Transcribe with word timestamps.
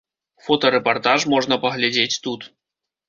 Фотарэпартаж 0.45 1.27
можна 1.35 1.59
паглядзець 1.67 2.21
тут. 2.29 2.41